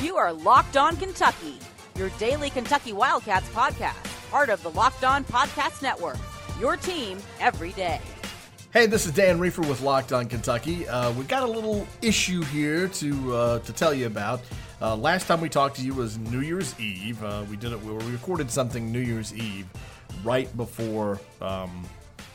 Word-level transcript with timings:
You 0.00 0.16
are 0.16 0.32
Locked 0.32 0.76
On 0.76 0.96
Kentucky, 0.96 1.58
your 1.96 2.10
daily 2.10 2.50
Kentucky 2.50 2.92
Wildcats 2.92 3.48
podcast, 3.48 4.30
part 4.30 4.50
of 4.50 4.62
the 4.62 4.70
Locked 4.70 5.02
On 5.02 5.24
Podcast 5.24 5.82
Network. 5.82 6.18
Your 6.60 6.76
team 6.76 7.18
every 7.40 7.72
day. 7.72 8.00
Hey, 8.72 8.86
this 8.86 9.04
is 9.04 9.12
Dan 9.12 9.40
Reefer 9.40 9.62
with 9.62 9.80
Locked 9.80 10.12
On 10.12 10.26
Kentucky. 10.26 10.86
Uh, 10.86 11.10
we 11.14 11.24
got 11.24 11.42
a 11.42 11.50
little 11.50 11.88
issue 12.02 12.42
here 12.44 12.86
to 12.86 13.34
uh, 13.34 13.58
to 13.58 13.72
tell 13.72 13.92
you 13.92 14.06
about. 14.06 14.42
Uh, 14.80 14.94
last 14.94 15.26
time 15.26 15.40
we 15.40 15.48
talked 15.48 15.74
to 15.76 15.82
you 15.82 15.92
was 15.92 16.18
New 16.18 16.40
Year's 16.40 16.78
Eve. 16.78 17.22
Uh, 17.24 17.44
we 17.50 17.56
did 17.56 17.72
it. 17.72 17.82
We 17.82 17.92
recorded 18.12 18.48
something 18.48 18.92
New 18.92 19.00
Year's 19.00 19.34
Eve, 19.34 19.66
right 20.22 20.54
before. 20.56 21.18
Um, 21.40 21.84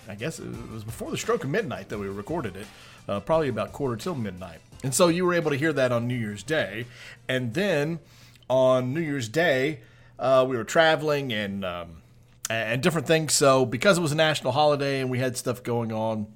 I 0.08 0.16
guess 0.16 0.40
it 0.40 0.48
was 0.72 0.84
before 0.84 1.12
the 1.12 1.18
stroke 1.18 1.44
of 1.44 1.50
midnight 1.50 1.90
that 1.90 1.98
we 1.98 2.08
recorded 2.08 2.56
it. 2.56 2.68
Uh, 3.08 3.20
probably 3.20 3.50
about 3.50 3.72
quarter 3.72 3.96
till 3.96 4.16
midnight. 4.16 4.60
And 4.84 4.94
so 4.94 5.08
you 5.08 5.26
were 5.26 5.34
able 5.34 5.52
to 5.52 5.58
hear 5.58 5.74
that 5.74 5.92
on 5.92 6.08
New 6.08 6.16
Year's 6.16 6.44
Day, 6.44 6.86
and 7.28 7.54
then 7.54 8.00
on 8.50 8.94
New 8.94 9.02
Year's 9.02 9.30
Day 9.30 9.80
uh, 10.20 10.46
we 10.48 10.58
were 10.58 10.64
traveling 10.64 11.34
and. 11.34 11.66
Um, 11.66 12.02
and 12.48 12.84
different 12.84 13.08
things. 13.08 13.34
So, 13.34 13.66
because 13.66 13.98
it 13.98 14.02
was 14.02 14.12
a 14.12 14.16
national 14.16 14.54
holiday 14.54 15.02
and 15.02 15.10
we 15.10 15.18
had 15.18 15.36
stuff 15.36 15.64
going 15.64 15.92
on, 15.92 16.28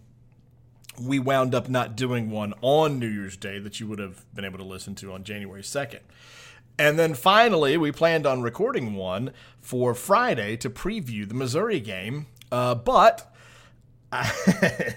we 0.99 1.19
wound 1.19 1.55
up 1.55 1.69
not 1.69 1.95
doing 1.95 2.29
one 2.29 2.53
on 2.61 2.99
New 2.99 3.07
Year's 3.07 3.37
Day 3.37 3.59
that 3.59 3.79
you 3.79 3.87
would 3.87 3.99
have 3.99 4.25
been 4.33 4.45
able 4.45 4.57
to 4.57 4.63
listen 4.63 4.95
to 4.95 5.13
on 5.13 5.23
January 5.23 5.61
2nd. 5.61 5.99
And 6.77 6.97
then 6.97 7.13
finally, 7.13 7.77
we 7.77 7.91
planned 7.91 8.25
on 8.25 8.41
recording 8.41 8.95
one 8.95 9.31
for 9.59 9.93
Friday 9.93 10.55
to 10.57 10.69
preview 10.69 11.27
the 11.27 11.33
Missouri 11.33 11.79
game. 11.79 12.27
Uh, 12.51 12.73
but 12.73 13.28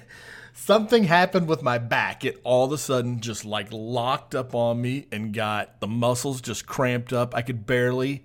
Something 0.54 1.04
happened 1.04 1.48
with 1.48 1.62
my 1.62 1.78
back. 1.78 2.24
It 2.24 2.40
all 2.44 2.66
of 2.66 2.72
a 2.72 2.78
sudden 2.78 3.20
just 3.20 3.44
like 3.44 3.68
locked 3.70 4.34
up 4.34 4.54
on 4.54 4.80
me 4.80 5.06
and 5.10 5.34
got 5.34 5.80
the 5.80 5.86
muscles 5.86 6.40
just 6.40 6.66
cramped 6.66 7.12
up. 7.12 7.34
I 7.34 7.42
could 7.42 7.66
barely 7.66 8.24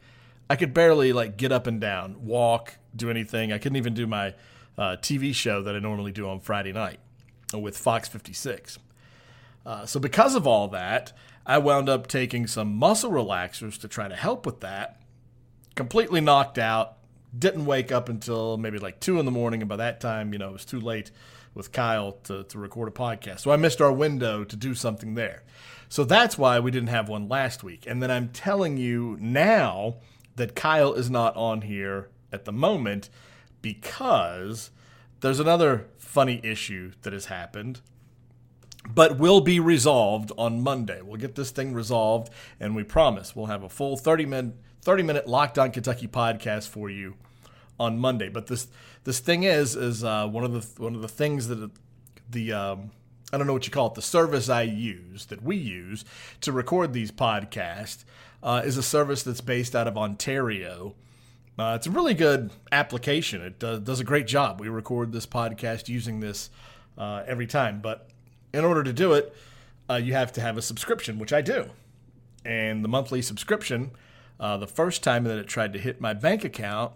I 0.50 0.56
could 0.56 0.74
barely 0.74 1.14
like 1.14 1.38
get 1.38 1.52
up 1.52 1.68
and 1.68 1.82
down, 1.82 2.26
walk, 2.26 2.78
do 2.96 3.10
anything. 3.10 3.52
I 3.52 3.58
couldn't 3.58 3.78
even 3.78 3.94
do 3.94 4.08
my 4.08 4.34
uh, 4.78 4.98
TV 4.98 5.34
show 5.34 5.62
that 5.64 5.76
I 5.76 5.80
normally 5.80 6.12
do 6.12 6.30
on 6.30 6.40
Friday 6.40 6.72
night 6.72 7.00
with 7.54 7.78
Fox 7.78 8.08
56. 8.08 8.80
Uh, 9.66 9.86
so 9.86 10.00
because 10.00 10.36
of 10.36 10.48
all 10.48 10.68
that, 10.70 11.14
I 11.46 11.58
wound 11.58 11.90
up 11.90 12.08
taking 12.08 12.48
some 12.48 12.76
muscle 12.76 13.12
relaxers 13.12 13.80
to 13.82 13.88
try 13.88 14.08
to 14.08 14.16
help 14.16 14.46
with 14.46 14.62
that. 14.62 15.02
Completely 15.76 16.22
knocked 16.22 16.58
out. 16.58 16.97
Didn't 17.38 17.66
wake 17.66 17.92
up 17.92 18.10
until 18.10 18.58
maybe 18.58 18.80
like 18.80 19.00
two 19.00 19.20
in 19.20 19.26
the 19.26 19.32
morning, 19.32 19.62
and 19.62 19.70
by 19.70 19.76
that 19.78 20.00
time, 20.00 20.34
you 20.34 20.40
know, 20.40 20.50
it 20.50 20.54
was 20.54 20.66
too 20.66 20.80
late 20.80 21.12
with 21.54 21.72
Kyle 21.72 22.14
to, 22.24 22.44
to 22.44 22.60
record 22.60 22.88
a 22.88 22.92
podcast. 22.92 23.40
So 23.40 23.52
I 23.52 23.58
missed 23.58 23.82
our 23.82 23.92
window 23.92 24.44
to 24.44 24.56
do 24.56 24.74
something 24.76 25.16
there. 25.16 25.44
So 25.90 26.04
that's 26.04 26.38
why 26.38 26.60
we 26.60 26.72
didn't 26.72 26.90
have 26.90 27.10
one 27.10 27.28
last 27.28 27.64
week. 27.64 27.86
And 27.88 28.02
then 28.02 28.12
I'm 28.12 28.30
telling 28.30 28.78
you 28.78 29.18
now 29.20 29.96
that 30.36 30.56
Kyle 30.56 30.94
is 30.94 31.10
not 31.10 31.36
on 31.36 31.62
here 31.62 32.10
at 32.32 32.46
the 32.46 32.52
moment 32.52 33.10
because 33.62 34.70
there's 35.22 35.40
another 35.40 35.88
funny 35.98 36.40
issue 36.44 36.92
that 37.02 37.14
has 37.14 37.26
happened, 37.26 37.82
but 38.88 39.18
will 39.18 39.42
be 39.42 39.60
resolved 39.60 40.32
on 40.38 40.62
Monday. 40.62 41.02
We'll 41.02 41.20
get 41.20 41.36
this 41.36 41.52
thing 41.52 41.74
resolved, 41.74 42.32
and 42.60 42.76
we 42.76 42.84
promise 42.84 43.36
we'll 43.36 43.48
have 43.48 43.64
a 43.64 43.70
full 43.70 43.98
30 43.98 44.26
minute 44.26 44.56
30 44.88 45.04
minute 45.04 45.28
Locked 45.28 45.60
On 45.60 45.70
Kentucky 45.70 46.08
podcast 46.08 46.70
for 46.70 46.90
you 46.90 47.16
on 47.78 48.00
Monday. 48.00 48.30
But 48.30 48.48
this 48.48 48.70
this 49.04 49.20
thing 49.20 49.44
is 49.44 49.76
is 49.76 50.02
uh, 50.02 50.26
one 50.30 50.46
of 50.46 50.54
the 50.54 50.82
one 50.82 50.96
of 50.96 51.02
the 51.02 51.10
things 51.10 51.50
that 51.50 51.70
the 52.30 52.54
um, 52.54 52.92
I 53.34 53.38
don't 53.38 53.48
know 53.48 53.52
what 53.52 53.68
you 53.68 53.72
call 53.74 53.88
it 53.88 53.96
the 53.96 54.02
service 54.02 54.48
I 54.48 54.62
use 54.62 55.26
that 55.26 55.44
we 55.44 55.58
use 55.58 56.06
to 56.40 56.54
record 56.54 56.94
these 56.94 57.12
podcasts 57.12 58.06
uh, 58.42 58.62
is 58.64 58.78
a 58.78 58.82
service 58.82 59.24
that's 59.24 59.42
based 59.42 59.76
out 59.76 59.90
of 59.90 59.98
Ontario. 59.98 60.96
Uh, 61.60 61.74
it's 61.76 61.88
a 61.88 61.92
really 61.92 62.14
good 62.14 62.52
application. 62.72 63.42
It 63.42 63.60
does, 63.60 63.82
does, 63.82 64.00
a 64.00 64.06
great 64.06 64.26
job. 64.26 64.62
We 64.62 64.70
record 64.70 65.12
this 65.12 65.26
podcast 65.26 65.90
using 65.90 66.22
this 66.22 66.50
uh, 66.98 67.24
every 67.28 67.48
time. 67.48 67.82
But 67.82 68.08
in 68.54 68.64
order 68.64 68.86
to 68.86 68.94
do 68.94 69.12
it, 69.12 69.36
uh, 69.90 69.96
you 69.96 70.14
have 70.14 70.32
to 70.32 70.40
have 70.40 70.58
a 70.58 70.62
subscription, 70.62 71.20
which 71.20 71.34
I 71.34 71.42
do. 71.42 71.72
And 72.46 72.86
the 72.86 72.88
monthly 72.88 73.22
subscription, 73.22 73.92
uh, 74.40 74.58
the 74.58 74.68
first 74.68 75.04
time 75.04 75.24
that 75.26 75.38
it 75.38 75.48
tried 75.48 75.74
to 75.74 75.80
hit 75.80 76.00
my 76.00 76.14
bank 76.14 76.44
account, 76.44 76.94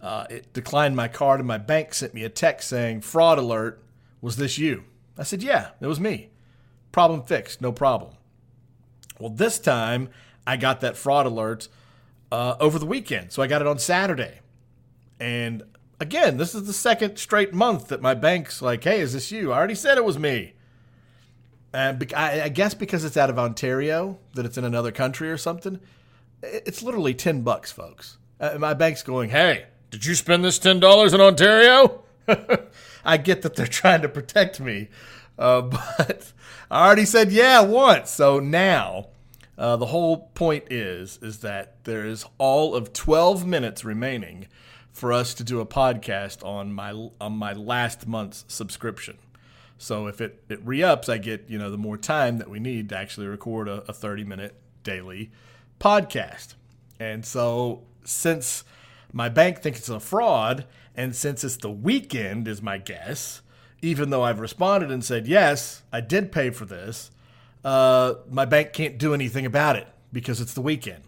uh, 0.00 0.26
it 0.30 0.52
declined 0.52 0.96
my 0.96 1.08
card, 1.08 1.40
and 1.40 1.46
my 1.46 1.58
bank 1.58 1.94
sent 1.94 2.14
me 2.14 2.24
a 2.24 2.28
text 2.28 2.68
saying, 2.68 3.02
Fraud 3.02 3.38
alert, 3.38 3.82
was 4.20 4.36
this 4.36 4.58
you? 4.58 4.84
I 5.18 5.22
said, 5.22 5.42
Yeah, 5.42 5.70
it 5.80 5.86
was 5.86 6.00
me. 6.00 6.30
Problem 6.92 7.22
fixed, 7.22 7.60
no 7.60 7.72
problem. 7.72 8.14
Well, 9.18 9.30
this 9.30 9.58
time, 9.58 10.08
I 10.46 10.56
got 10.56 10.80
that 10.80 10.96
fraud 10.96 11.26
alert 11.26 11.68
uh, 12.32 12.56
over 12.58 12.78
the 12.78 12.86
weekend. 12.86 13.32
So 13.32 13.42
I 13.42 13.46
got 13.46 13.60
it 13.60 13.66
on 13.66 13.78
Saturday. 13.78 14.40
And 15.20 15.62
again, 16.00 16.38
this 16.38 16.54
is 16.54 16.66
the 16.66 16.72
second 16.72 17.18
straight 17.18 17.52
month 17.52 17.88
that 17.88 18.00
my 18.00 18.14
bank's 18.14 18.62
like, 18.62 18.82
hey, 18.82 19.00
is 19.00 19.12
this 19.12 19.30
you? 19.30 19.52
I 19.52 19.58
already 19.58 19.74
said 19.74 19.98
it 19.98 20.04
was 20.04 20.18
me. 20.18 20.54
And 21.72 22.12
I 22.16 22.48
guess 22.48 22.74
because 22.74 23.04
it's 23.04 23.16
out 23.16 23.30
of 23.30 23.38
Ontario, 23.38 24.18
that 24.34 24.44
it's 24.44 24.58
in 24.58 24.64
another 24.64 24.90
country 24.90 25.30
or 25.30 25.36
something, 25.36 25.78
it's 26.42 26.82
literally 26.82 27.14
10 27.14 27.42
bucks, 27.42 27.72
folks. 27.72 28.18
Uh, 28.38 28.56
my 28.58 28.74
bank's 28.74 29.02
going, 29.02 29.30
hey, 29.30 29.66
did 29.90 30.06
you 30.06 30.14
spend 30.14 30.44
this 30.44 30.58
$10 30.58 31.14
in 31.14 31.20
Ontario? 31.20 32.02
I 33.04 33.16
get 33.16 33.42
that 33.42 33.56
they're 33.56 33.66
trying 33.66 34.02
to 34.02 34.08
protect 34.08 34.60
me, 34.60 34.88
uh, 35.38 35.60
but 35.62 36.32
I 36.70 36.86
already 36.86 37.04
said 37.04 37.32
yeah 37.32 37.60
once. 37.62 38.10
So 38.10 38.40
now 38.40 39.08
uh, 39.58 39.76
the 39.76 39.86
whole 39.86 40.30
point 40.34 40.64
is 40.70 41.18
is 41.22 41.38
that 41.38 41.84
there 41.84 42.06
is 42.06 42.24
all 42.38 42.74
of 42.74 42.92
12 42.92 43.46
minutes 43.46 43.84
remaining 43.84 44.46
for 44.92 45.12
us 45.12 45.34
to 45.34 45.44
do 45.44 45.60
a 45.60 45.66
podcast 45.66 46.44
on 46.44 46.72
my 46.72 46.92
on 47.20 47.32
my 47.32 47.52
last 47.52 48.06
month's 48.06 48.44
subscription. 48.48 49.18
So 49.78 50.08
if 50.08 50.20
it, 50.20 50.44
it 50.50 50.60
re-ups, 50.62 51.08
I 51.08 51.16
get, 51.16 51.48
you 51.48 51.58
know, 51.58 51.70
the 51.70 51.78
more 51.78 51.96
time 51.96 52.36
that 52.36 52.50
we 52.50 52.60
need 52.60 52.90
to 52.90 52.98
actually 52.98 53.26
record 53.28 53.66
a, 53.66 53.82
a 53.88 53.94
30 53.94 54.24
minute 54.24 54.54
daily 54.82 55.30
podcast. 55.80 56.54
And 57.00 57.24
so 57.24 57.82
since 58.04 58.64
my 59.12 59.28
bank 59.28 59.60
thinks 59.60 59.80
it's 59.80 59.88
a 59.88 59.98
fraud, 59.98 60.66
and 60.94 61.16
since 61.16 61.42
it's 61.42 61.56
the 61.56 61.70
weekend 61.70 62.46
is 62.46 62.62
my 62.62 62.78
guess, 62.78 63.42
even 63.82 64.10
though 64.10 64.22
I've 64.22 64.40
responded 64.40 64.90
and 64.90 65.04
said, 65.04 65.26
yes, 65.26 65.82
I 65.92 66.00
did 66.00 66.30
pay 66.30 66.50
for 66.50 66.66
this, 66.66 67.10
uh, 67.64 68.14
my 68.30 68.44
bank 68.44 68.72
can't 68.72 68.98
do 68.98 69.14
anything 69.14 69.46
about 69.46 69.76
it 69.76 69.88
because 70.12 70.40
it's 70.40 70.54
the 70.54 70.60
weekend. 70.60 71.04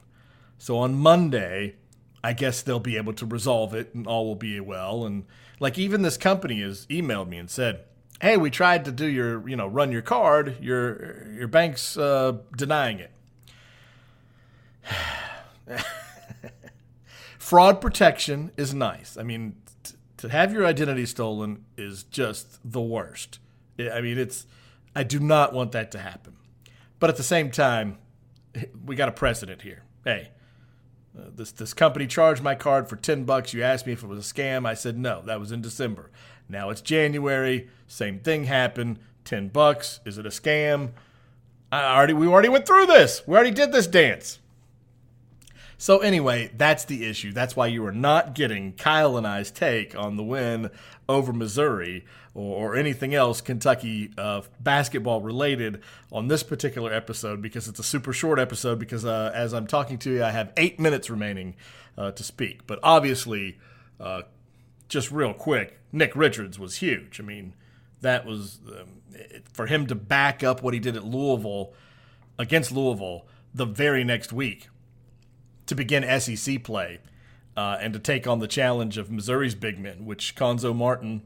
So 0.58 0.78
on 0.78 0.94
Monday, 0.94 1.76
I 2.24 2.32
guess 2.32 2.62
they'll 2.62 2.80
be 2.80 2.96
able 2.96 3.12
to 3.14 3.26
resolve 3.26 3.74
it 3.74 3.94
and 3.94 4.06
all 4.06 4.26
will 4.26 4.36
be 4.36 4.60
well. 4.60 5.04
And 5.04 5.24
like 5.60 5.78
even 5.78 6.02
this 6.02 6.16
company 6.16 6.60
has 6.62 6.86
emailed 6.86 7.28
me 7.28 7.38
and 7.38 7.50
said, 7.50 7.84
"Hey, 8.20 8.36
we 8.36 8.50
tried 8.50 8.84
to 8.84 8.92
do 8.92 9.06
your, 9.06 9.46
you 9.48 9.56
know, 9.56 9.66
run 9.66 9.90
your 9.90 10.02
card. 10.02 10.56
Your 10.60 11.26
your 11.32 11.48
bank's 11.48 11.96
uh, 11.96 12.38
denying 12.56 13.00
it." 13.00 13.10
Fraud 17.38 17.80
protection 17.80 18.50
is 18.56 18.72
nice. 18.74 19.16
I 19.16 19.22
mean, 19.22 19.56
t- 19.84 19.94
to 20.18 20.28
have 20.28 20.52
your 20.52 20.64
identity 20.64 21.06
stolen 21.06 21.64
is 21.76 22.04
just 22.04 22.58
the 22.64 22.80
worst. 22.80 23.38
I 23.78 24.00
mean, 24.00 24.18
it's 24.18 24.46
I 24.94 25.02
do 25.02 25.18
not 25.18 25.52
want 25.52 25.72
that 25.72 25.90
to 25.92 25.98
happen. 25.98 26.36
But 26.98 27.10
at 27.10 27.16
the 27.16 27.22
same 27.22 27.50
time, 27.50 27.98
we 28.84 28.96
got 28.96 29.08
a 29.08 29.12
precedent 29.12 29.62
here. 29.62 29.82
Hey, 30.04 30.30
uh, 31.18 31.24
this 31.34 31.52
this 31.52 31.74
company 31.74 32.06
charged 32.06 32.42
my 32.42 32.54
card 32.54 32.88
for 32.88 32.96
10 32.96 33.24
bucks. 33.24 33.52
You 33.52 33.62
asked 33.62 33.86
me 33.86 33.92
if 33.92 34.02
it 34.02 34.08
was 34.08 34.30
a 34.30 34.34
scam. 34.34 34.66
I 34.66 34.74
said 34.74 34.98
no. 34.98 35.22
That 35.22 35.40
was 35.40 35.52
in 35.52 35.60
December. 35.60 36.10
Now 36.48 36.70
it's 36.70 36.80
January. 36.80 37.68
Same 37.86 38.18
thing 38.18 38.44
happened. 38.44 38.98
10 39.24 39.48
bucks. 39.48 40.00
Is 40.04 40.18
it 40.18 40.26
a 40.26 40.30
scam? 40.30 40.92
I 41.70 41.96
already 41.96 42.12
we 42.12 42.26
already 42.26 42.48
went 42.48 42.66
through 42.66 42.86
this. 42.86 43.22
We 43.26 43.34
already 43.34 43.50
did 43.50 43.72
this 43.72 43.86
dance. 43.86 44.38
So 45.82 45.98
anyway, 45.98 46.48
that's 46.56 46.84
the 46.84 47.04
issue. 47.06 47.32
That's 47.32 47.56
why 47.56 47.66
you 47.66 47.84
are 47.86 47.90
not 47.90 48.36
getting 48.36 48.74
Kyle 48.74 49.16
and 49.16 49.26
I's 49.26 49.50
take 49.50 49.98
on 49.98 50.16
the 50.16 50.22
win 50.22 50.70
over 51.08 51.32
Missouri 51.32 52.04
or, 52.34 52.70
or 52.70 52.76
anything 52.76 53.16
else 53.16 53.40
Kentucky 53.40 54.12
uh, 54.16 54.42
basketball 54.60 55.22
related 55.22 55.82
on 56.12 56.28
this 56.28 56.44
particular 56.44 56.92
episode 56.92 57.42
because 57.42 57.66
it's 57.66 57.80
a 57.80 57.82
super 57.82 58.12
short 58.12 58.38
episode. 58.38 58.78
Because 58.78 59.04
uh, 59.04 59.32
as 59.34 59.52
I'm 59.52 59.66
talking 59.66 59.98
to 59.98 60.10
you, 60.12 60.22
I 60.22 60.30
have 60.30 60.52
eight 60.56 60.78
minutes 60.78 61.10
remaining 61.10 61.56
uh, 61.98 62.12
to 62.12 62.22
speak. 62.22 62.64
But 62.68 62.78
obviously, 62.84 63.58
uh, 63.98 64.22
just 64.88 65.10
real 65.10 65.34
quick, 65.34 65.80
Nick 65.90 66.14
Richards 66.14 66.60
was 66.60 66.76
huge. 66.76 67.18
I 67.18 67.24
mean, 67.24 67.54
that 68.02 68.24
was 68.24 68.60
um, 68.68 69.00
for 69.52 69.66
him 69.66 69.88
to 69.88 69.96
back 69.96 70.44
up 70.44 70.62
what 70.62 70.74
he 70.74 70.78
did 70.78 70.94
at 70.94 71.02
Louisville 71.02 71.72
against 72.38 72.70
Louisville 72.70 73.26
the 73.52 73.66
very 73.66 74.04
next 74.04 74.32
week 74.32 74.68
to 75.72 75.76
begin 75.76 76.20
SEC 76.20 76.62
play. 76.62 77.00
Uh, 77.54 77.76
and 77.80 77.92
to 77.92 77.98
take 77.98 78.26
on 78.26 78.38
the 78.38 78.46
challenge 78.46 78.96
of 78.96 79.10
Missouri's 79.10 79.54
big 79.54 79.78
men, 79.78 80.06
which 80.06 80.34
Cuonzo 80.34 80.74
Martin 80.74 81.20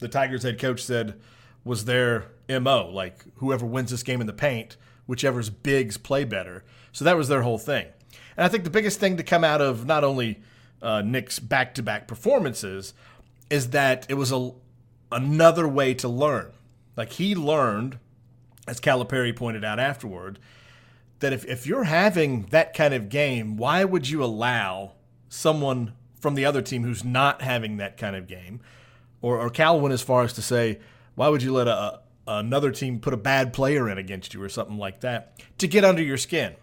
the 0.00 0.08
Tigers 0.08 0.42
head 0.42 0.58
coach 0.58 0.82
said 0.82 1.18
was 1.64 1.86
their 1.86 2.26
MO. 2.48 2.90
Like, 2.92 3.24
whoever 3.36 3.64
wins 3.64 3.90
this 3.90 4.02
game 4.02 4.20
in 4.20 4.26
the 4.26 4.34
paint, 4.34 4.76
whichever's 5.06 5.48
bigs 5.48 5.96
play 5.96 6.24
better. 6.24 6.62
So 6.92 7.06
that 7.06 7.16
was 7.16 7.28
their 7.28 7.40
whole 7.40 7.56
thing. 7.56 7.86
And 8.36 8.44
I 8.44 8.48
think 8.48 8.64
the 8.64 8.70
biggest 8.70 9.00
thing 9.00 9.16
to 9.16 9.22
come 9.22 9.44
out 9.44 9.62
of 9.62 9.86
not 9.86 10.04
only 10.04 10.40
uh, 10.82 11.00
Nick's 11.00 11.38
back 11.38 11.74
to 11.76 11.82
back 11.82 12.06
performances 12.06 12.92
is 13.48 13.70
that 13.70 14.04
it 14.10 14.14
was 14.14 14.30
a, 14.30 14.50
another 15.10 15.66
way 15.66 15.94
to 15.94 16.08
learn. 16.08 16.52
Like, 16.96 17.12
he 17.12 17.34
learned, 17.34 17.98
as 18.68 18.78
Calipari 18.78 19.34
pointed 19.34 19.64
out 19.64 19.80
afterward, 19.80 20.38
that 21.22 21.32
if, 21.32 21.44
if 21.46 21.66
you're 21.66 21.84
having 21.84 22.42
that 22.50 22.74
kind 22.74 22.92
of 22.92 23.08
game, 23.08 23.56
why 23.56 23.84
would 23.84 24.08
you 24.08 24.22
allow 24.22 24.92
someone 25.28 25.94
from 26.20 26.34
the 26.34 26.44
other 26.44 26.60
team 26.60 26.84
who's 26.84 27.02
not 27.02 27.42
having 27.42 27.78
that 27.78 27.96
kind 27.96 28.14
of 28.14 28.26
game? 28.26 28.60
Or, 29.22 29.40
or 29.40 29.48
Cal 29.48 29.80
went 29.80 29.94
as 29.94 30.02
far 30.02 30.22
as 30.22 30.32
to 30.34 30.42
say, 30.42 30.78
why 31.14 31.28
would 31.28 31.42
you 31.42 31.52
let 31.52 31.68
a, 31.68 32.00
another 32.26 32.70
team 32.70 33.00
put 33.00 33.14
a 33.14 33.16
bad 33.16 33.52
player 33.52 33.88
in 33.88 33.98
against 33.98 34.34
you 34.34 34.42
or 34.42 34.48
something 34.48 34.78
like 34.78 35.00
that 35.00 35.40
to 35.58 35.66
get 35.66 35.84
under 35.84 36.02
your 36.02 36.16
skin 36.16 36.54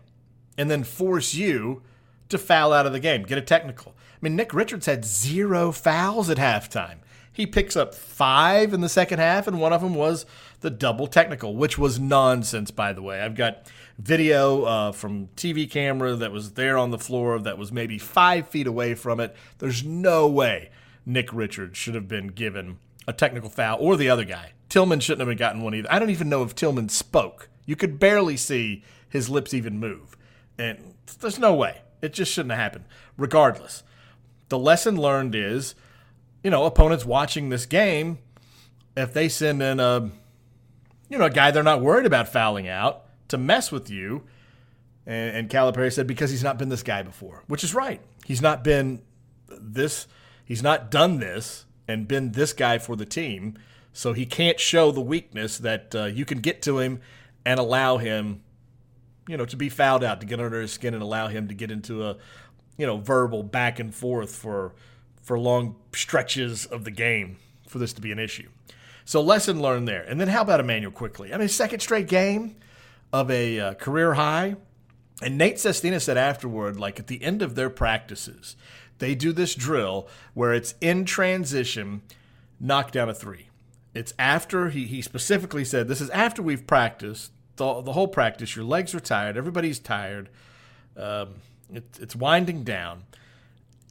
and 0.58 0.70
then 0.70 0.84
force 0.84 1.34
you 1.34 1.82
to 2.30 2.38
foul 2.38 2.72
out 2.72 2.86
of 2.86 2.94
the 2.94 3.00
game, 3.00 3.24
get 3.24 3.38
a 3.38 3.42
technical? 3.42 3.96
I 3.98 4.18
mean, 4.22 4.36
Nick 4.36 4.54
Richards 4.54 4.86
had 4.86 5.06
zero 5.06 5.72
fouls 5.72 6.30
at 6.30 6.38
halftime. 6.38 6.98
He 7.40 7.48
picks 7.48 7.78
up 7.78 7.96
five 7.96 8.74
in 8.74 8.82
the 8.82 8.90
second 8.90 9.20
half, 9.20 9.48
and 9.48 9.62
one 9.62 9.72
of 9.72 9.80
them 9.80 9.96
was 9.96 10.26
the 10.60 10.70
double 10.70 11.08
technical, 11.08 11.56
which 11.56 11.78
was 11.78 11.98
nonsense, 11.98 12.70
by 12.70 12.92
the 12.92 13.02
way. 13.02 13.22
I've 13.22 13.36
got 13.36 13.66
video 13.98 14.64
uh, 14.64 14.92
from 14.92 15.30
TV 15.38 15.72
camera 15.72 16.18
that 16.18 16.34
was 16.34 16.56
there 16.56 16.78
on 16.78 16.92
the 16.92 16.98
floor 16.98 17.40
that 17.40 17.58
was 17.58 17.72
maybe 17.72 17.98
five 17.98 18.50
feet 18.50 18.68
away 18.68 18.94
from 18.94 19.22
it. 19.22 19.34
There's 19.60 19.86
no 19.86 20.28
way 20.28 20.70
Nick 21.06 21.32
Richards 21.32 21.78
should 21.78 21.96
have 21.96 22.10
been 22.10 22.28
given 22.28 22.78
a 23.08 23.14
technical 23.14 23.50
foul 23.50 23.78
or 23.80 23.96
the 23.96 24.10
other 24.10 24.26
guy. 24.26 24.52
Tillman 24.68 25.00
shouldn't 25.00 25.26
have 25.26 25.38
gotten 25.38 25.62
one 25.62 25.74
either. 25.74 25.88
I 25.90 25.98
don't 25.98 26.10
even 26.10 26.28
know 26.28 26.44
if 26.44 26.56
Tillman 26.56 26.90
spoke. 26.90 27.48
You 27.66 27.78
could 27.78 28.00
barely 28.00 28.36
see 28.36 28.84
his 29.08 29.30
lips 29.30 29.54
even 29.54 29.80
move. 29.80 30.18
And 30.58 30.94
there's 31.22 31.40
no 31.40 31.56
way. 31.56 31.84
It 32.02 32.12
just 32.12 32.34
shouldn't 32.34 32.52
have 32.52 32.60
happened. 32.60 32.84
Regardless, 33.16 33.84
the 34.50 34.60
lesson 34.60 34.98
learned 34.98 35.36
is 35.36 35.74
you 36.44 36.50
know, 36.50 36.66
opponents 36.66 37.06
watching 37.06 37.50
this 37.50 37.66
game, 37.66 38.20
if 38.96 39.14
they 39.14 39.30
send 39.30 39.62
in 39.62 39.80
a, 39.80 40.10
you 41.10 41.18
know, 41.18 41.26
a 41.26 41.30
guy 41.30 41.52
they're 41.52 41.64
not 41.64 41.82
worried 41.82 42.06
about 42.06 42.28
fouling 42.28 42.68
out 42.68 43.06
to 43.28 43.38
mess 43.38 43.72
with 43.72 43.90
you, 43.90 44.24
and, 45.06 45.36
and 45.36 45.50
Calipari 45.50 45.92
said 45.92 46.08
because 46.08 46.32
he's 46.32 46.44
not 46.44 46.58
been 46.58 46.70
this 46.70 46.84
guy 46.84 47.02
before, 47.04 47.44
which 47.48 47.64
is 47.64 47.74
right. 47.74 48.02
He's 48.26 48.42
not 48.42 48.64
been 48.64 49.02
this. 49.48 50.08
He's 50.46 50.64
not 50.64 50.92
done 50.92 51.20
this 51.20 51.66
and 51.88 52.08
been 52.08 52.32
this 52.32 52.54
guy 52.54 52.78
for 52.78 52.96
the 52.96 53.06
team, 53.06 53.58
so 53.94 54.14
he 54.14 54.26
can't 54.26 54.60
show 54.60 54.92
the 54.92 55.02
weakness 55.02 55.58
that 55.58 55.94
uh, 55.96 56.06
you 56.06 56.26
can 56.26 56.40
get 56.40 56.62
to 56.64 56.80
him 56.80 57.02
and 57.46 57.60
allow 57.60 57.98
him, 57.98 58.44
you 59.28 59.38
know, 59.38 59.46
to 59.46 59.58
be 59.58 59.70
fouled 59.70 60.04
out, 60.04 60.20
to 60.22 60.28
get 60.28 60.40
under 60.40 60.62
his 60.62 60.72
skin 60.72 60.94
and 60.94 61.02
allow 61.02 61.28
him 61.28 61.48
to 61.48 61.54
get 61.54 61.72
into 61.72 62.06
a, 62.06 62.18
you 62.78 62.86
know, 62.86 62.98
verbal 62.98 63.44
back 63.44 63.80
and 63.80 63.94
forth 63.94 64.36
for 64.36 64.74
for 65.30 65.38
long 65.38 65.76
stretches 65.94 66.66
of 66.66 66.86
the 66.86 66.90
game 66.90 67.38
for 67.68 67.78
this 67.78 67.94
to 67.94 68.02
be 68.02 68.12
an 68.12 68.18
issue. 68.18 68.50
So 69.06 69.22
lesson 69.22 69.62
learned 69.62 69.88
there. 69.88 70.02
And 70.02 70.20
then 70.20 70.28
how 70.28 70.42
about 70.42 70.60
Immanuel 70.60 70.92
Quickley? 70.92 71.32
I 71.32 71.38
mean, 71.38 71.48
second 71.48 71.82
straight 71.82 72.08
game 72.08 72.56
of 73.14 73.30
a 73.30 73.60
uh, 73.60 73.74
career 73.76 74.16
high. 74.16 74.56
And 75.22 75.38
Nate 75.38 75.60
Sestina 75.60 76.00
said 76.00 76.18
afterward, 76.18 76.80
like 76.80 77.00
at 77.00 77.06
the 77.06 77.22
end 77.22 77.44
of 77.44 77.54
their 77.54 77.70
practices, 77.70 78.56
they 78.98 79.14
do 79.14 79.32
this 79.32 79.54
drill 79.54 80.08
where 80.34 80.52
it's 80.52 80.74
in 80.82 81.06
transition, 81.06 82.02
knock 82.60 82.92
down 82.92 83.08
a 83.08 83.14
three. 83.14 83.50
It's 83.94 84.16
after 84.18 84.70
he, 84.70 84.88
he 84.88 85.00
specifically 85.04 85.64
said 85.64 85.88
this 85.88 86.02
is 86.02 86.10
after 86.10 86.42
we've 86.42 86.66
practiced 86.66 87.32
the, 87.58 87.84
the 87.84 87.94
whole 87.94 88.08
practice. 88.08 88.56
Your 88.56 88.66
legs 88.66 88.96
are 88.96 89.00
tired. 89.00 89.38
Everybody's 89.38 89.78
tired. 89.78 90.28
Um, 90.98 91.36
it, 91.72 91.84
it's 92.02 92.16
winding 92.16 92.64
down 92.64 93.04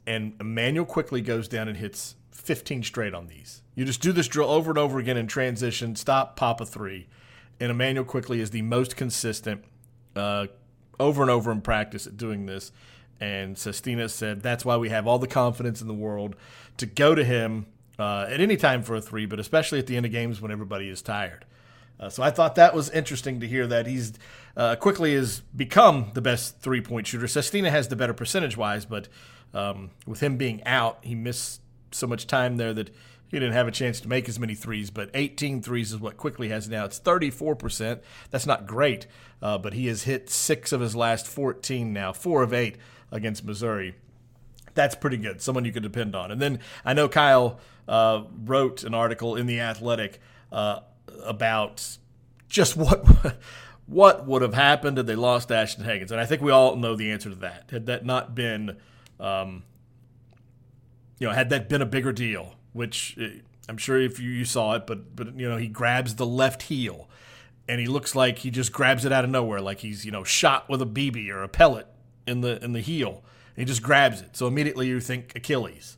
and 0.09 0.33
Immanuel 0.41 0.87
Quickley 0.87 1.21
goes 1.21 1.47
down 1.47 1.67
and 1.67 1.77
hits 1.77 2.15
15 2.31 2.81
straight 2.81 3.13
on 3.13 3.27
these. 3.27 3.61
You 3.75 3.85
just 3.85 4.01
do 4.01 4.11
this 4.11 4.27
drill 4.27 4.49
over 4.49 4.71
and 4.71 4.77
over 4.79 4.97
again 4.97 5.17
in 5.17 5.27
transition, 5.27 5.95
stop, 5.95 6.35
pop 6.35 6.59
a 6.59 6.65
three. 6.65 7.07
And 7.59 7.69
Immanuel 7.69 8.05
Quickley 8.05 8.39
is 8.39 8.49
the 8.49 8.63
most 8.63 8.95
consistent 8.95 9.63
uh, 10.15 10.47
over 10.99 11.21
and 11.21 11.29
over 11.29 11.51
in 11.51 11.61
practice 11.61 12.07
at 12.07 12.17
doing 12.17 12.47
this. 12.47 12.71
And 13.21 13.55
Sestina 13.55 14.09
said 14.09 14.41
that's 14.41 14.65
why 14.65 14.77
we 14.77 14.89
have 14.89 15.05
all 15.05 15.19
the 15.19 15.27
confidence 15.27 15.79
in 15.79 15.87
the 15.87 15.93
world 15.93 16.35
to 16.77 16.87
go 16.87 17.13
to 17.13 17.23
him 17.23 17.67
uh, 17.99 18.25
at 18.29 18.41
any 18.41 18.57
time 18.57 18.81
for 18.81 18.95
a 18.95 19.01
three, 19.01 19.27
but 19.27 19.39
especially 19.39 19.77
at 19.77 19.85
the 19.85 19.95
end 19.95 20.07
of 20.07 20.11
games 20.11 20.41
when 20.41 20.51
everybody 20.51 20.89
is 20.89 21.03
tired. 21.03 21.45
Uh, 21.99 22.09
so 22.09 22.23
I 22.23 22.31
thought 22.31 22.55
that 22.55 22.73
was 22.73 22.89
interesting 22.89 23.41
to 23.41 23.47
hear 23.47 23.67
that 23.67 23.85
he's 23.85 24.13
uh, 24.57 24.75
Quickley 24.75 25.13
has 25.13 25.41
become 25.55 26.11
the 26.15 26.21
best 26.21 26.61
three 26.61 26.81
point 26.81 27.05
shooter. 27.05 27.27
Sestina 27.27 27.69
has 27.69 27.89
the 27.89 27.95
better 27.95 28.13
percentage 28.13 28.57
wise, 28.57 28.85
but 28.85 29.07
um, 29.53 29.91
with 30.05 30.21
him 30.21 30.37
being 30.37 30.63
out, 30.65 30.99
he 31.01 31.15
missed 31.15 31.61
so 31.91 32.07
much 32.07 32.27
time 32.27 32.57
there 32.57 32.73
that 32.73 32.89
he 33.29 33.39
didn't 33.39 33.53
have 33.53 33.67
a 33.67 33.71
chance 33.71 33.99
to 34.01 34.07
make 34.07 34.27
as 34.27 34.39
many 34.39 34.55
threes. 34.55 34.89
But 34.89 35.11
18 35.13 35.61
threes 35.61 35.91
is 35.91 35.99
what 35.99 36.17
Quickley 36.17 36.49
has 36.49 36.67
now. 36.67 36.85
It's 36.85 36.99
34%. 36.99 37.99
That's 38.31 38.45
not 38.45 38.65
great, 38.65 39.05
uh, 39.41 39.57
but 39.57 39.73
he 39.73 39.87
has 39.87 40.03
hit 40.03 40.29
six 40.29 40.71
of 40.71 40.81
his 40.81 40.95
last 40.95 41.27
14 41.27 41.93
now, 41.93 42.11
four 42.11 42.43
of 42.43 42.53
eight 42.53 42.77
against 43.11 43.45
Missouri. 43.45 43.95
That's 44.73 44.95
pretty 44.95 45.17
good. 45.17 45.41
Someone 45.41 45.65
you 45.65 45.71
could 45.71 45.83
depend 45.83 46.15
on. 46.15 46.31
And 46.31 46.41
then 46.41 46.59
I 46.85 46.93
know 46.93 47.07
Kyle 47.07 47.59
uh, 47.87 48.23
wrote 48.45 48.83
an 48.83 48.93
article 48.93 49.35
in 49.35 49.45
the 49.45 49.59
Athletic 49.59 50.19
uh, 50.51 50.81
about 51.23 51.97
just 52.47 52.75
what 52.75 53.05
what 53.85 54.27
would 54.27 54.41
have 54.41 54.53
happened 54.53 54.97
had 54.97 55.07
they 55.07 55.15
lost 55.15 55.51
Ashton 55.51 55.83
Hagans? 55.83 56.11
and 56.11 56.19
I 56.19 56.25
think 56.25 56.41
we 56.41 56.51
all 56.51 56.75
know 56.75 56.95
the 56.95 57.11
answer 57.11 57.29
to 57.29 57.35
that. 57.37 57.69
Had 57.71 57.87
that 57.87 58.05
not 58.05 58.35
been 58.35 58.77
um, 59.19 59.63
you 61.19 61.27
know, 61.27 61.33
had 61.33 61.49
that 61.49 61.69
been 61.69 61.81
a 61.81 61.85
bigger 61.85 62.11
deal, 62.11 62.55
which 62.73 63.15
eh, 63.19 63.39
I'm 63.67 63.77
sure 63.77 63.99
if 63.99 64.19
you, 64.19 64.29
you 64.29 64.45
saw 64.45 64.73
it, 64.75 64.87
but 64.87 65.15
but 65.15 65.37
you 65.37 65.47
know, 65.47 65.57
he 65.57 65.67
grabs 65.67 66.15
the 66.15 66.25
left 66.25 66.63
heel, 66.63 67.09
and 67.67 67.79
he 67.79 67.87
looks 67.87 68.15
like 68.15 68.39
he 68.39 68.51
just 68.51 68.71
grabs 68.71 69.05
it 69.05 69.11
out 69.11 69.23
of 69.23 69.29
nowhere, 69.29 69.61
like 69.61 69.79
he's 69.79 70.05
you 70.05 70.11
know 70.11 70.23
shot 70.23 70.69
with 70.69 70.81
a 70.81 70.85
BB 70.85 71.29
or 71.29 71.43
a 71.43 71.49
pellet 71.49 71.87
in 72.25 72.41
the 72.41 72.63
in 72.63 72.73
the 72.73 72.81
heel. 72.81 73.23
He 73.55 73.65
just 73.65 73.83
grabs 73.83 74.21
it, 74.21 74.37
so 74.37 74.47
immediately 74.47 74.87
you 74.87 74.99
think 74.99 75.33
Achilles. 75.35 75.97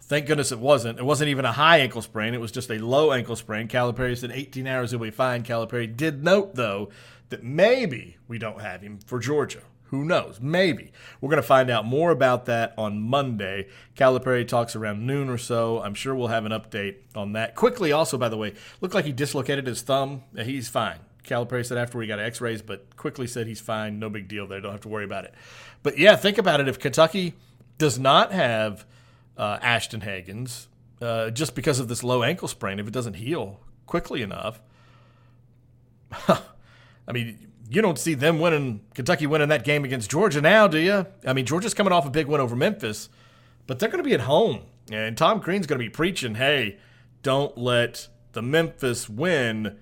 Thank 0.00 0.26
goodness 0.26 0.50
it 0.50 0.58
wasn't. 0.58 0.98
It 0.98 1.04
wasn't 1.04 1.28
even 1.28 1.44
a 1.44 1.52
high 1.52 1.78
ankle 1.78 2.02
sprain. 2.02 2.34
It 2.34 2.40
was 2.40 2.50
just 2.50 2.68
a 2.68 2.78
low 2.78 3.12
ankle 3.12 3.36
sprain. 3.36 3.68
Calipari 3.68 4.18
said 4.18 4.32
18 4.32 4.66
hours 4.66 4.90
he'll 4.90 4.98
be 4.98 5.12
fine. 5.12 5.44
Calipari 5.44 5.96
did 5.96 6.24
note 6.24 6.56
though 6.56 6.88
that 7.28 7.44
maybe 7.44 8.16
we 8.26 8.36
don't 8.36 8.60
have 8.60 8.82
him 8.82 8.98
for 9.06 9.20
Georgia. 9.20 9.62
Who 9.90 10.04
knows? 10.04 10.38
Maybe. 10.40 10.92
We're 11.20 11.30
going 11.30 11.42
to 11.42 11.46
find 11.46 11.68
out 11.68 11.84
more 11.84 12.12
about 12.12 12.46
that 12.46 12.74
on 12.78 13.02
Monday. 13.02 13.66
Calipari 13.96 14.46
talks 14.46 14.76
around 14.76 15.04
noon 15.04 15.28
or 15.28 15.36
so. 15.36 15.82
I'm 15.82 15.94
sure 15.94 16.14
we'll 16.14 16.28
have 16.28 16.44
an 16.44 16.52
update 16.52 16.98
on 17.16 17.32
that. 17.32 17.56
Quickley, 17.56 17.90
also, 17.90 18.16
by 18.16 18.28
the 18.28 18.36
way, 18.36 18.54
looked 18.80 18.94
like 18.94 19.04
he 19.04 19.10
dislocated 19.10 19.66
his 19.66 19.82
thumb. 19.82 20.22
He's 20.36 20.68
fine. 20.68 21.00
Calipari 21.24 21.66
said 21.66 21.76
after 21.76 21.98
we 21.98 22.06
got 22.06 22.20
x 22.20 22.40
rays, 22.40 22.62
but 22.62 22.96
Quickley 22.96 23.26
said 23.26 23.48
he's 23.48 23.60
fine. 23.60 23.98
No 23.98 24.08
big 24.08 24.28
deal 24.28 24.46
there. 24.46 24.60
Don't 24.60 24.70
have 24.70 24.80
to 24.82 24.88
worry 24.88 25.04
about 25.04 25.24
it. 25.24 25.34
But 25.82 25.98
yeah, 25.98 26.14
think 26.14 26.38
about 26.38 26.60
it. 26.60 26.68
If 26.68 26.78
Kentucky 26.78 27.34
does 27.76 27.98
not 27.98 28.30
have 28.30 28.86
uh, 29.36 29.58
Ashton 29.60 30.02
Hagans, 30.02 30.68
uh, 31.02 31.30
just 31.30 31.56
because 31.56 31.80
of 31.80 31.88
this 31.88 32.04
low 32.04 32.22
ankle 32.22 32.46
sprain, 32.46 32.78
if 32.78 32.86
it 32.86 32.92
doesn't 32.92 33.14
heal 33.14 33.58
quickly 33.86 34.22
enough, 34.22 34.60
I 36.28 37.12
mean, 37.12 37.49
you 37.70 37.80
don't 37.80 37.98
see 37.98 38.14
them 38.14 38.40
winning 38.40 38.80
Kentucky 38.94 39.26
winning 39.26 39.48
that 39.48 39.64
game 39.64 39.84
against 39.84 40.10
Georgia 40.10 40.40
now, 40.40 40.66
do 40.66 40.78
you? 40.78 41.06
I 41.26 41.32
mean, 41.32 41.46
Georgia's 41.46 41.72
coming 41.72 41.92
off 41.92 42.04
a 42.04 42.10
big 42.10 42.26
win 42.26 42.40
over 42.40 42.56
Memphis, 42.56 43.08
but 43.66 43.78
they're 43.78 43.88
going 43.88 44.02
to 44.02 44.08
be 44.08 44.14
at 44.14 44.22
home, 44.22 44.62
and 44.90 45.16
Tom 45.16 45.40
Crean's 45.40 45.66
going 45.66 45.78
to 45.78 45.84
be 45.84 45.88
preaching, 45.88 46.34
"Hey, 46.34 46.78
don't 47.22 47.56
let 47.56 48.08
the 48.32 48.42
Memphis 48.42 49.08
win 49.08 49.78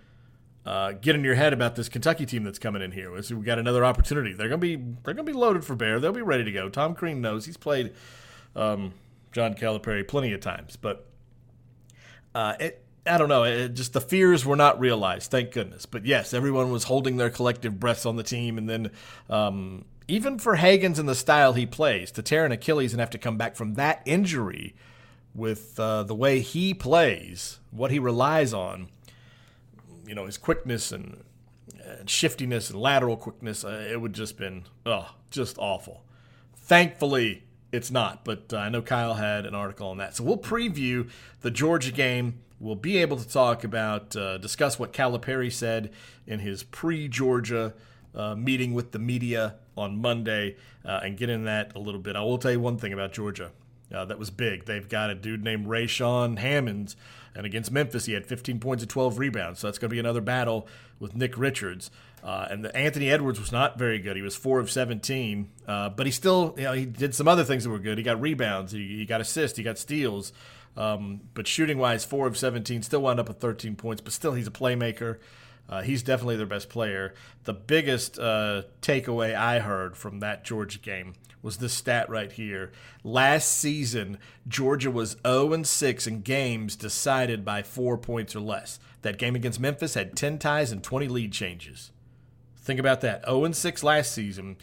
uh, 0.67 0.93
get 0.93 1.15
in 1.15 1.25
your 1.25 1.35
head 1.35 1.55
about 1.55 1.77
this 1.77 1.89
Kentucky 1.89 2.27
team 2.27 2.45
that's 2.45 2.59
coming 2.59 2.83
in 2.83 2.93
here. 2.93 3.11
We 3.11 3.43
got 3.43 3.59
another 3.59 3.87
opportunity. 3.87 4.35
They're 4.35 4.49
going 4.49 4.61
to 4.61 4.67
be 4.67 4.77
they're 4.77 5.15
going 5.15 5.25
to 5.27 5.33
be 5.33 5.33
loaded 5.33 5.65
for 5.65 5.75
bear. 5.75 5.99
They'll 5.99 6.13
be 6.13 6.21
ready 6.21 6.45
to 6.45 6.53
go. 6.53 6.69
Tom 6.69 6.95
Crean 6.95 7.23
knows 7.23 7.47
he's 7.47 7.57
played 7.57 7.95
um, 8.55 8.93
John 9.33 9.55
Calipari 9.55 10.07
plenty 10.07 10.33
of 10.35 10.41
times, 10.41 10.77
but 10.77 11.07
uh, 12.35 12.55
it 12.61 12.85
I 13.09 13.19
don't 13.19 13.29
know. 13.29 13.45
It, 13.45 13.75
just 13.75 13.93
the 13.93 14.01
fears 14.01 14.45
were 14.45 14.57
not 14.57 14.79
realized, 14.79 15.31
thank 15.31 15.53
goodness. 15.53 15.87
But 15.87 16.05
yes, 16.05 16.35
everyone 16.35 16.71
was 16.71 16.85
holding 16.85 17.17
their 17.17 17.31
collective 17.31 17.81
breaths 17.81 18.07
on 18.07 18.17
the 18.17 18.23
team, 18.23 18.59
and 18.59 18.69
then 18.69 18.91
um, 19.31 19.85
even 20.07 20.39
for 20.39 20.57
Hagans 20.57 20.99
and 20.99 21.09
the 21.09 21.15
style 21.15 21.53
he 21.53 21.67
plays, 21.67 22.11
to 22.13 22.23
tear 22.23 22.45
an 22.45 22.53
Achilles 22.53 22.93
and 22.93 23.01
have 23.01 23.11
to 23.11 23.19
come 23.19 23.37
back 23.37 23.57
from 23.57 23.75
that 23.75 24.03
injury 24.05 24.75
with 25.35 25.79
uh, 25.79 26.03
the 26.03 26.15
way 26.15 26.41
he 26.41 26.75
plays, 26.75 27.61
what 27.71 27.91
he 27.91 27.99
relies 27.99 28.53
on, 28.53 28.89
you 30.07 30.15
know, 30.15 30.27
his 30.27 30.39
quickness 30.39 30.91
and, 30.91 31.23
and 31.85 32.09
shiftiness 32.09 32.71
and 32.71 32.81
lateral 32.81 33.17
quickness, 33.17 33.65
uh, 33.65 33.87
it 33.91 34.01
would 34.01 34.15
just 34.15 34.37
been 34.37 34.65
oh, 34.87 35.15
just 35.31 35.57
awful. 35.59 36.03
Thankfully, 36.57 37.45
it's 37.73 37.91
not, 37.91 38.25
but 38.25 38.53
uh, 38.53 38.59
I 38.59 38.69
know 38.69 38.83
Kyle 38.83 39.15
had 39.15 39.47
an 39.47 39.55
article 39.55 39.89
on 39.89 39.99
that. 39.99 40.17
So 40.17 40.25
we'll 40.25 40.39
preview 40.39 41.11
the 41.43 41.51
Georgia 41.51 41.93
game 41.93 42.41
We'll 42.61 42.75
be 42.75 42.99
able 42.99 43.17
to 43.17 43.29
talk 43.29 43.63
about, 43.63 44.17
uh, 44.17 44.39
discuss 44.39 44.79
what 44.81 44.93
Calipari 44.93 45.53
said 45.53 45.93
in 46.27 46.41
his 46.41 46.65
pre 46.65 47.07
Georgia 47.07 47.73
uh, 48.15 48.35
meeting 48.35 48.75
with 48.75 48.91
the 48.91 48.99
media 48.99 49.57
on 49.77 50.01
Monday 50.01 50.57
uh, 50.85 51.01
and 51.05 51.17
get 51.17 51.31
in 51.31 51.45
that 51.45 51.77
a 51.77 51.79
little 51.79 52.01
bit. 52.01 52.17
I 52.17 52.23
will 52.23 52.39
tell 52.39 52.51
you 52.51 52.59
one 52.59 52.77
thing 52.77 52.93
about 52.93 53.13
Georgia. 53.13 53.53
Uh, 53.95 54.05
that 54.05 54.19
was 54.19 54.31
big. 54.31 54.65
They've 54.65 54.89
got 54.89 55.09
a 55.09 55.15
dude 55.15 55.45
named 55.45 55.67
Rayshaun 55.67 56.39
Hammonds, 56.39 56.97
and 57.35 57.47
against 57.47 57.71
Memphis, 57.71 58.07
he 58.07 58.13
had 58.13 58.27
15 58.27 58.59
points 58.59 58.83
and 58.83 58.91
12 58.91 59.19
rebounds. 59.19 59.61
So 59.61 59.69
that's 59.69 59.79
going 59.79 59.89
to 59.89 59.95
be 59.95 60.01
another 60.01 60.21
battle 60.21 60.67
with 60.99 61.15
Nick 61.15 61.39
Richards. 61.39 61.91
Uh, 62.23 62.49
and 62.51 62.65
the, 62.65 62.77
Anthony 62.77 63.11
Edwards 63.11 63.39
was 63.39 63.53
not 63.53 63.79
very 63.79 63.99
good. 63.99 64.17
He 64.17 64.23
was 64.23 64.35
four 64.37 64.61
of 64.61 64.71
17, 64.71 65.49
uh, 65.67 65.89
but 65.91 66.07
he 66.07 66.13
still, 66.13 66.55
you 66.57 66.65
know, 66.65 66.73
he 66.73 66.85
did 66.85 67.15
some 67.15 67.29
other 67.29 67.45
things 67.45 67.65
that 67.65 67.71
were 67.71 67.79
good. 67.79 67.99
He 67.99 68.05
got 68.05 68.21
rebounds, 68.21 68.73
he, 68.73 68.99
he 68.99 69.05
got 69.05 69.21
assists, 69.21 69.57
he 69.57 69.63
got 69.63 69.79
steals. 69.79 70.33
Um, 70.77 71.23
but 71.35 71.47
shooting 71.47 71.79
wise, 71.79 72.05
four 72.05 72.27
of 72.27 72.37
17, 72.37 72.83
still 72.83 73.03
wound 73.03 73.19
up 73.19 73.29
with 73.29 73.39
13 73.39 73.77
points. 73.77 74.01
But 74.01 74.13
still, 74.13 74.35
he's 74.35 74.47
a 74.47 74.53
playmaker. 74.53 75.19
Uh, 75.69 75.83
he's 75.83 76.03
definitely 76.03 76.37
their 76.37 76.47
best 76.47 76.69
player. 76.69 77.15
The 77.45 77.53
biggest 77.53 78.19
uh, 78.19 78.63
takeaway 78.81 79.35
I 79.35 79.59
heard 79.59 79.97
from 79.97 80.21
that 80.21 80.45
Georgia 80.45 80.79
game 80.79 81.15
was 81.43 81.59
this 81.59 81.75
stat 81.75 82.09
right 82.09 82.33
here. 82.33 82.73
Last 83.05 83.49
season, 83.59 84.19
Georgia 84.47 84.91
was 84.91 85.17
0 85.27 85.53
and 85.53 85.67
6 85.67 86.07
in 86.07 86.23
games 86.23 86.75
decided 86.75 87.45
by 87.45 87.63
four 87.63 87.99
points 87.99 88.35
or 88.35 88.41
less. 88.41 88.81
That 89.03 89.19
game 89.19 89.37
against 89.37 89.61
Memphis 89.61 89.95
had 89.95 90.17
10 90.17 90.39
ties 90.39 90.73
and 90.73 90.83
20 90.83 91.09
lead 91.09 91.33
changes. 91.33 91.93
Think 92.69 92.81
about 92.81 93.01
that 93.01 93.25
0 93.25 93.51
6 93.51 93.83
last 93.83 94.13
season 94.13 94.59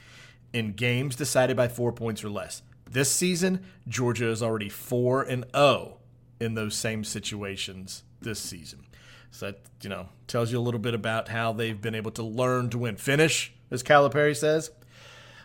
in 0.54 0.74
games 0.74 1.16
decided 1.16 1.58
by 1.58 1.68
four 1.68 1.92
points 1.92 2.24
or 2.24 2.30
less. 2.30 2.62
This 2.88 3.12
season, 3.12 3.66
Georgia 3.88 4.30
is 4.30 4.44
already 4.44 4.70
4 4.70 5.24
and 5.24 5.44
0 5.56 5.98
in 6.40 6.54
those 6.54 6.76
same 6.76 7.04
situations 7.04 8.04
this 8.22 8.40
season. 8.40 8.86
So 9.32 9.48
that, 9.48 9.62
you 9.82 9.90
know, 9.90 10.10
tells 10.28 10.52
you 10.52 10.60
a 10.60 10.62
little 10.62 10.80
bit 10.80 10.94
about 10.94 11.30
how 11.30 11.52
they've 11.52 11.82
been 11.82 11.96
able 11.96 12.12
to 12.12 12.22
learn 12.22 12.70
to 12.70 12.78
win. 12.78 12.96
Finish, 12.96 13.52
as 13.72 13.82
Calipari 13.82 14.36
says. 14.36 14.70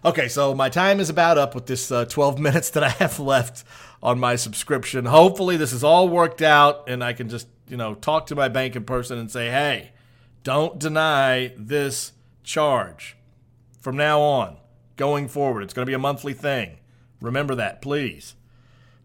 Okay, 0.04 0.28
so 0.28 0.54
my 0.54 0.68
time 0.68 1.00
is 1.00 1.08
about 1.08 1.38
up 1.38 1.54
with 1.54 1.64
this 1.64 1.90
uh, 1.90 2.04
12 2.04 2.38
minutes 2.46 2.68
that 2.68 2.84
I 2.84 2.90
have 2.90 3.18
left 3.18 3.64
on 4.02 4.20
my 4.20 4.36
subscription. 4.36 5.06
Hopefully, 5.06 5.56
this 5.56 5.72
is 5.72 5.82
all 5.82 6.10
worked 6.10 6.42
out 6.42 6.90
and 6.90 7.02
I 7.02 7.14
can 7.14 7.30
just, 7.30 7.48
you 7.68 7.78
know, 7.78 7.94
talk 7.94 8.26
to 8.26 8.36
my 8.36 8.48
bank 8.48 8.76
in 8.76 8.84
person 8.84 9.18
and 9.18 9.30
say, 9.30 9.48
hey, 9.48 9.92
don't 10.42 10.78
deny 10.78 11.54
this 11.56 12.12
charge 12.42 13.16
from 13.80 13.96
now 13.96 14.20
on, 14.20 14.56
going 14.96 15.28
forward. 15.28 15.62
It's 15.62 15.72
going 15.72 15.84
to 15.84 15.90
be 15.90 15.94
a 15.94 15.98
monthly 15.98 16.34
thing. 16.34 16.78
Remember 17.20 17.54
that, 17.54 17.82
please. 17.82 18.34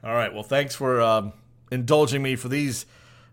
All 0.03 0.13
right, 0.13 0.33
well, 0.33 0.43
thanks 0.43 0.75
for 0.75 1.01
um, 1.01 1.33
indulging 1.71 2.21
me 2.21 2.35
for 2.35 2.47
these 2.47 2.85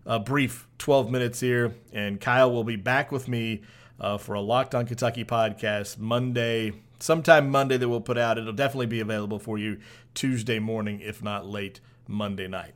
a 0.05 0.19
brief 0.19 0.67
12 0.79 1.09
minutes 1.09 1.39
here, 1.39 1.73
and 1.93 2.19
Kyle 2.19 2.51
will 2.51 2.63
be 2.63 2.75
back 2.75 3.11
with 3.11 3.27
me 3.27 3.61
uh, 3.99 4.17
for 4.17 4.33
a 4.33 4.41
Locked 4.41 4.75
On 4.75 4.85
Kentucky 4.85 5.23
podcast 5.23 5.97
Monday, 5.97 6.73
sometime 6.99 7.49
Monday 7.49 7.77
that 7.77 7.87
we'll 7.87 8.01
put 8.01 8.17
out. 8.17 8.37
It'll 8.37 8.53
definitely 8.53 8.87
be 8.87 8.99
available 8.99 9.39
for 9.39 9.57
you 9.57 9.79
Tuesday 10.13 10.59
morning, 10.59 10.99
if 10.99 11.23
not 11.23 11.45
late 11.45 11.79
Monday 12.07 12.47
night. 12.47 12.73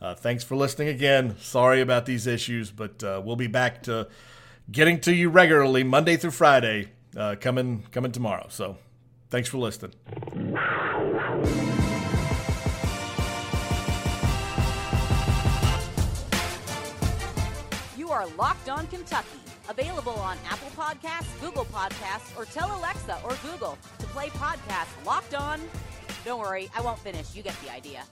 Uh, 0.00 0.14
thanks 0.14 0.44
for 0.44 0.54
listening 0.54 0.88
again. 0.88 1.36
Sorry 1.40 1.80
about 1.80 2.06
these 2.06 2.26
issues, 2.26 2.70
but 2.70 3.02
uh, 3.02 3.20
we'll 3.24 3.36
be 3.36 3.48
back 3.48 3.82
to 3.84 4.06
getting 4.70 5.00
to 5.00 5.14
you 5.14 5.30
regularly 5.30 5.82
Monday 5.82 6.16
through 6.16 6.32
Friday, 6.32 6.88
uh, 7.16 7.36
coming 7.40 7.84
coming 7.90 8.12
tomorrow. 8.12 8.46
So, 8.50 8.76
thanks 9.30 9.48
for 9.48 9.58
listening. 9.58 9.92
You 17.96 18.10
are 18.10 18.26
Locked 18.38 18.68
On 18.68 18.86
Kentucky, 18.86 19.28
available 19.68 20.12
on 20.12 20.38
Apple 20.48 20.70
Podcasts, 20.76 21.40
Google 21.40 21.66
Podcasts, 21.66 22.36
or 22.38 22.44
tell 22.44 22.78
Alexa 22.78 23.18
or 23.24 23.36
Google 23.42 23.76
to 23.98 24.06
play 24.06 24.28
podcast 24.28 24.88
Locked 25.04 25.34
On. 25.34 25.60
Don't 26.24 26.40
worry, 26.40 26.70
I 26.76 26.80
won't 26.80 26.98
finish. 26.98 27.34
You 27.34 27.42
get 27.42 27.54
the 27.62 27.72
idea. 27.72 28.04